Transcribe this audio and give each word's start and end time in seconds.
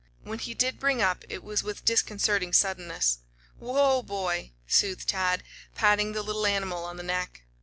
When 0.23 0.39
he 0.39 0.55
did 0.55 0.79
bring 0.79 0.99
up 0.99 1.23
it 1.29 1.43
was 1.43 1.61
with 1.61 1.85
disconcerting 1.85 2.53
suddenness. 2.53 3.19
"Whoa, 3.59 4.01
boy!" 4.01 4.53
soothed 4.65 5.07
Tad, 5.07 5.43
patting 5.75 6.13
the 6.13 6.23
little 6.23 6.47
animal 6.47 6.83
on 6.85 6.97
the 6.97 7.03
neck. 7.03 7.43